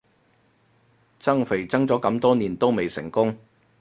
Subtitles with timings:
[1.19, 3.37] 增肥增咗咁多年都未成功